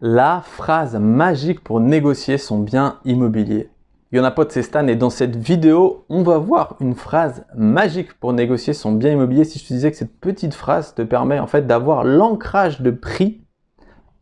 [0.00, 3.70] la phrase magique pour négocier son bien immobilier.
[4.12, 6.94] Il y en a pas de Stan et dans cette vidéo, on va voir une
[6.94, 9.44] phrase magique pour négocier son bien immobilier.
[9.44, 12.90] Si je te disais que cette petite phrase te permet en fait d'avoir l'ancrage de
[12.90, 13.42] prix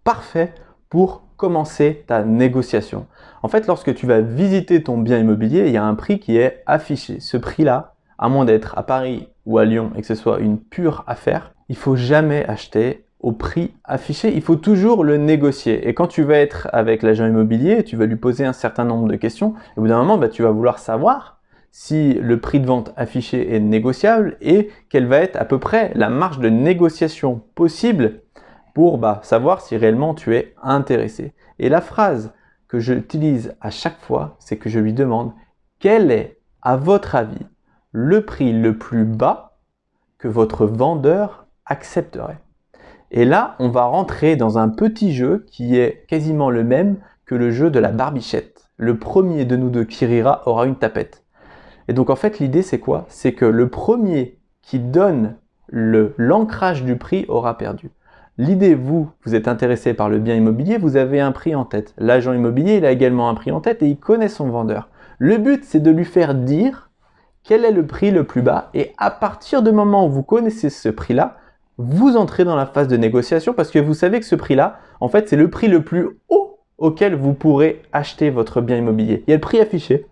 [0.04, 0.54] parfait
[0.88, 3.06] pour commencer ta négociation.
[3.42, 6.38] En fait, lorsque tu vas visiter ton bien immobilier, il y a un prix qui
[6.38, 7.20] est affiché.
[7.20, 10.58] Ce prix-là, à moins d'être à Paris ou à Lyon et que ce soit une
[10.58, 15.88] pure affaire, il faut jamais acheter au prix affiché, il faut toujours le négocier.
[15.88, 19.08] Et quand tu vas être avec l'agent immobilier, tu vas lui poser un certain nombre
[19.08, 19.54] de questions.
[19.74, 21.40] Et au bout d'un moment, bah, tu vas vouloir savoir
[21.70, 25.90] si le prix de vente affiché est négociable et quelle va être à peu près
[25.94, 28.20] la marge de négociation possible
[28.74, 31.32] pour bah, savoir si réellement tu es intéressé.
[31.58, 32.34] Et la phrase
[32.68, 35.32] que j'utilise à chaque fois, c'est que je lui demande
[35.78, 37.46] quel est, à votre avis,
[37.90, 39.56] le prix le plus bas
[40.18, 42.43] que votre vendeur accepterait?
[43.10, 46.96] Et là, on va rentrer dans un petit jeu qui est quasiment le même
[47.26, 48.68] que le jeu de la barbichette.
[48.76, 51.24] Le premier de nous deux qui rira aura une tapette.
[51.88, 53.06] Et donc en fait, l'idée c'est quoi?
[53.08, 55.36] C'est que le premier qui donne
[55.68, 57.90] l'ancrage du prix aura perdu.
[58.36, 61.94] L'idée, vous, vous êtes intéressé par le bien immobilier, vous avez un prix en tête.
[61.98, 64.88] L'agent immobilier, il a également un prix en tête et il connaît son vendeur.
[65.18, 66.90] Le but, c'est de lui faire dire
[67.44, 70.70] quel est le prix le plus bas et à partir du moment où vous connaissez
[70.70, 71.36] ce prix-là,
[71.78, 75.08] vous entrez dans la phase de négociation parce que vous savez que ce prix-là, en
[75.08, 79.24] fait, c'est le prix le plus haut auquel vous pourrez acheter votre bien immobilier.
[79.26, 80.06] Il y a le prix affiché,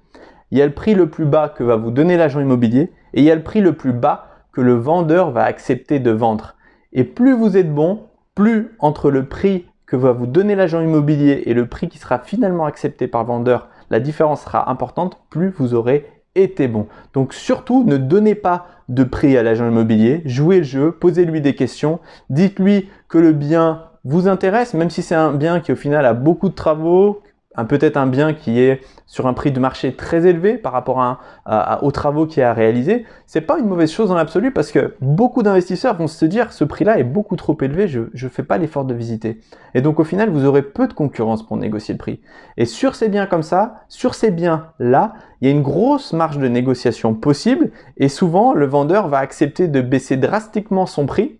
[0.51, 3.21] il y a le prix le plus bas que va vous donner l'agent immobilier et
[3.21, 6.57] il y a le prix le plus bas que le vendeur va accepter de vendre.
[6.93, 11.43] Et plus vous êtes bon, plus entre le prix que va vous donner l'agent immobilier
[11.47, 15.51] et le prix qui sera finalement accepté par le vendeur, la différence sera importante, plus
[15.51, 16.87] vous aurez été bon.
[17.15, 21.55] Donc surtout, ne donnez pas de prix à l'agent immobilier, jouez le jeu, posez-lui des
[21.55, 26.05] questions, dites-lui que le bien vous intéresse, même si c'est un bien qui au final
[26.07, 27.23] a beaucoup de travaux,
[27.69, 31.83] peut-être un bien qui est sur un prix de marché très élevé par rapport à,
[31.83, 34.95] aux travaux qu'il a à réaliser, c'est pas une mauvaise chose dans l'absolu parce que
[35.01, 38.58] beaucoup d'investisseurs vont se dire ce prix-là est beaucoup trop élevé, je ne fais pas
[38.58, 39.41] l'effort de visiter.
[39.74, 42.20] Et donc au final, vous aurez peu de concurrence pour négocier le prix.
[42.57, 46.39] Et sur ces biens comme ça, sur ces biens-là, il y a une grosse marge
[46.39, 51.39] de négociation possible et souvent le vendeur va accepter de baisser drastiquement son prix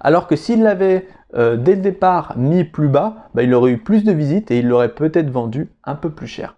[0.00, 3.78] alors que s'il l'avait euh, dès le départ mis plus bas, bah, il aurait eu
[3.78, 6.56] plus de visites et il l'aurait peut-être vendu un peu plus cher.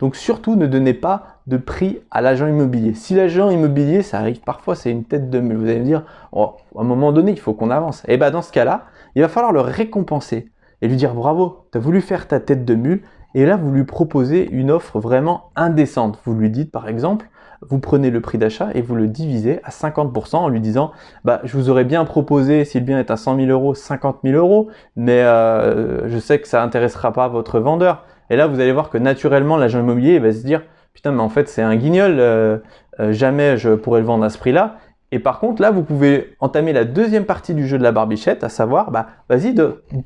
[0.00, 2.94] Donc surtout ne donnez pas de prix à l'agent immobilier.
[2.94, 5.58] Si l'agent immobilier, ça arrive parfois, c'est une tête de mule.
[5.58, 8.02] Vous allez me dire, oh, à un moment donné, il faut qu'on avance.
[8.06, 10.50] Et bien bah, dans ce cas-là, il va falloir le récompenser
[10.82, 13.02] et lui dire bravo, tu as voulu faire ta tête de mule
[13.34, 16.18] et là vous lui proposez une offre vraiment indécente.
[16.24, 17.28] Vous lui dites par exemple,
[17.68, 20.92] vous prenez le prix d'achat et vous le divisez à 50% en lui disant
[21.24, 24.18] bah, je vous aurais bien proposé, si le bien est à 100 000 euros, 50
[24.24, 28.04] 000 euros, mais euh, je sais que ça intéressera pas votre vendeur.
[28.30, 30.62] Et là, vous allez voir que naturellement, l'agent immobilier va se dire
[30.94, 32.58] putain, mais en fait, c'est un guignol, euh,
[33.00, 34.76] euh, jamais je pourrais le vendre à ce prix-là.
[35.14, 38.42] Et par contre, là, vous pouvez entamer la deuxième partie du jeu de la barbichette,
[38.42, 39.54] à savoir, bah, vas-y,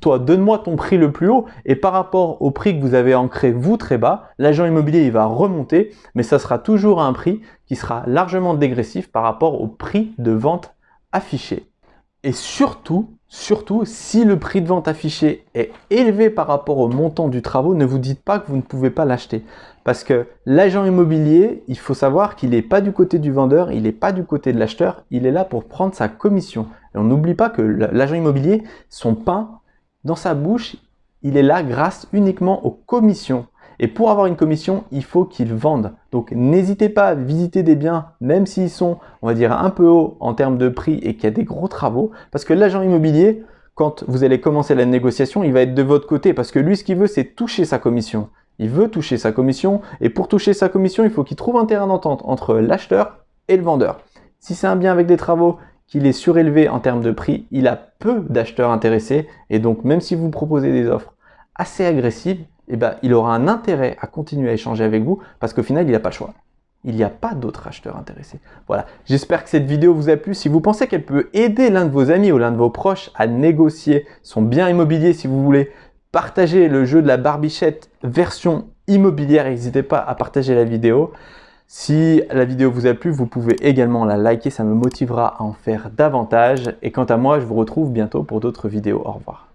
[0.03, 3.15] toi, donne-moi ton prix le plus haut, et par rapport au prix que vous avez
[3.15, 7.41] ancré, vous, très bas, l'agent immobilier, il va remonter, mais ça sera toujours un prix
[7.65, 10.75] qui sera largement dégressif par rapport au prix de vente
[11.11, 11.68] affiché.
[12.29, 17.29] Et surtout, surtout, si le prix de vente affiché est élevé par rapport au montant
[17.29, 19.47] du travaux, ne vous dites pas que vous ne pouvez pas l'acheter.
[19.83, 23.85] Parce que l'agent immobilier, il faut savoir qu'il n'est pas du côté du vendeur, il
[23.85, 26.67] n'est pas du côté de l'acheteur, il est là pour prendre sa commission.
[26.95, 29.61] Et on n'oublie pas que l'agent immobilier, son pain
[30.05, 30.77] dans sa bouche,
[31.23, 33.47] il est là grâce uniquement aux commissions.
[33.81, 35.93] Et pour avoir une commission, il faut qu'ils vendent.
[36.11, 39.87] Donc n'hésitez pas à visiter des biens, même s'ils sont, on va dire, un peu
[39.87, 42.83] hauts en termes de prix et qu'il y a des gros travaux, parce que l'agent
[42.83, 43.45] immobilier,
[43.75, 46.77] quand vous allez commencer la négociation, il va être de votre côté, parce que lui,
[46.77, 48.29] ce qu'il veut, c'est toucher sa commission.
[48.59, 51.65] Il veut toucher sa commission, et pour toucher sa commission, il faut qu'il trouve un
[51.65, 54.01] terrain d'entente entre l'acheteur et le vendeur.
[54.41, 57.69] Si c'est un bien avec des travaux, qu'il est surélevé en termes de prix, il
[57.69, 61.15] a peu d'acheteurs intéressés, et donc même si vous proposez des offres
[61.55, 65.53] assez agressives, eh ben, il aura un intérêt à continuer à échanger avec vous parce
[65.53, 66.35] qu'au final, il n'a pas le choix.
[66.85, 68.39] Il n'y a pas d'autres acheteurs intéressés.
[68.69, 70.35] Voilà, j'espère que cette vidéo vous a plu.
[70.35, 73.11] Si vous pensez qu'elle peut aider l'un de vos amis ou l'un de vos proches
[73.17, 75.73] à négocier son bien immobilier, si vous voulez
[76.13, 81.13] partager le jeu de la barbichette version immobilière, n'hésitez pas à partager la vidéo.
[81.67, 85.43] Si la vidéo vous a plu, vous pouvez également la liker, ça me motivera à
[85.43, 86.75] en faire davantage.
[86.81, 89.03] Et quant à moi, je vous retrouve bientôt pour d'autres vidéos.
[89.05, 89.48] Au revoir.